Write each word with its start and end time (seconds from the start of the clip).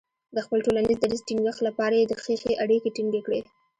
د 0.35 0.37
خپل 0.45 0.59
ټولنیز 0.65 0.97
دریځ 0.99 1.21
ټینګښت 1.27 1.59
لپاره 1.67 1.95
یې 1.99 2.05
د 2.07 2.13
خیښۍ 2.21 2.53
اړیکې 2.63 2.89
ټینګې 2.95 3.21
کړې. 3.25 3.39